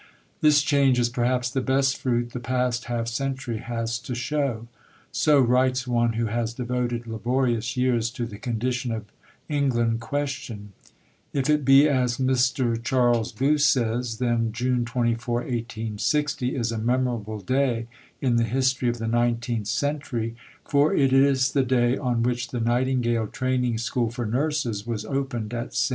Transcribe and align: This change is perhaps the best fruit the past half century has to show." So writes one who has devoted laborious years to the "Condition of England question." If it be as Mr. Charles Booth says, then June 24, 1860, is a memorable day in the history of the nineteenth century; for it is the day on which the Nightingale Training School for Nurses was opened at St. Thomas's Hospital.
This 0.41 0.63
change 0.63 0.97
is 0.97 1.09
perhaps 1.09 1.47
the 1.51 1.61
best 1.61 1.95
fruit 1.95 2.31
the 2.31 2.39
past 2.39 2.85
half 2.85 3.07
century 3.07 3.59
has 3.59 3.99
to 3.99 4.15
show." 4.15 4.67
So 5.11 5.39
writes 5.39 5.85
one 5.85 6.13
who 6.13 6.25
has 6.25 6.55
devoted 6.55 7.05
laborious 7.05 7.77
years 7.77 8.09
to 8.13 8.25
the 8.25 8.39
"Condition 8.39 8.91
of 8.91 9.05
England 9.47 9.99
question." 9.99 10.71
If 11.33 11.51
it 11.51 11.63
be 11.63 11.87
as 11.87 12.17
Mr. 12.17 12.83
Charles 12.83 13.31
Booth 13.31 13.61
says, 13.61 14.17
then 14.17 14.51
June 14.51 14.85
24, 14.85 15.35
1860, 15.41 16.55
is 16.55 16.71
a 16.71 16.79
memorable 16.79 17.39
day 17.39 17.85
in 18.21 18.37
the 18.37 18.43
history 18.43 18.89
of 18.89 18.97
the 18.97 19.07
nineteenth 19.07 19.67
century; 19.67 20.35
for 20.67 20.95
it 20.95 21.13
is 21.13 21.51
the 21.51 21.61
day 21.61 21.95
on 21.95 22.23
which 22.23 22.47
the 22.47 22.59
Nightingale 22.59 23.27
Training 23.27 23.77
School 23.77 24.09
for 24.09 24.25
Nurses 24.25 24.87
was 24.87 25.05
opened 25.05 25.53
at 25.53 25.53
St. 25.53 25.53
Thomas's 25.59 25.73
Hospital. 25.73 25.89